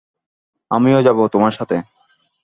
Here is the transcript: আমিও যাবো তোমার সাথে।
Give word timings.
আমিও 0.71 0.99
যাবো 1.01 1.21
তোমার 1.27 1.51
সাথে। 1.51 1.75